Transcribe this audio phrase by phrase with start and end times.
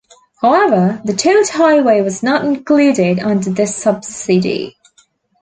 [0.41, 4.75] However, the Tote Highway was not included under this subsidy.